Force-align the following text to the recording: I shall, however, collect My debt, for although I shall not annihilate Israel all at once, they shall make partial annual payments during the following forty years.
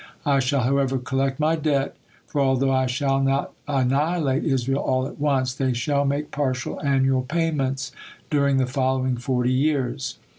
I 0.25 0.39
shall, 0.39 0.61
however, 0.61 0.97
collect 0.97 1.39
My 1.39 1.55
debt, 1.55 1.95
for 2.25 2.41
although 2.41 2.71
I 2.71 2.87
shall 2.87 3.21
not 3.21 3.53
annihilate 3.67 4.43
Israel 4.43 4.79
all 4.79 5.05
at 5.05 5.19
once, 5.19 5.53
they 5.53 5.73
shall 5.73 6.05
make 6.05 6.31
partial 6.31 6.81
annual 6.81 7.21
payments 7.21 7.91
during 8.31 8.57
the 8.57 8.65
following 8.65 9.17
forty 9.17 9.53
years. 9.53 10.17